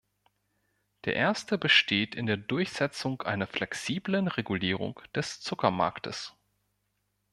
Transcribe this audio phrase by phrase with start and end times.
[1.05, 6.33] Der erste besteht in der Durchsetzung einer flexiblen Regulierung des Zuckermarktes.